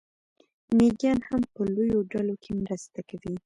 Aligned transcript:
مېږیان 0.77 1.19
هم 1.27 1.41
په 1.53 1.61
لویو 1.75 1.99
ډلو 2.11 2.35
کې 2.43 2.51
مرسته 2.63 2.99
کوي. 3.09 3.33